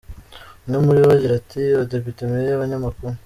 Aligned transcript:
Umwe 0.65 0.77
muri 0.85 0.99
bo 1.05 1.09
agira 1.15 1.33
ati 1.41 1.59
“abadepite, 1.75 2.21
meya, 2.31 2.53
abanyamakuru,. 2.57 3.15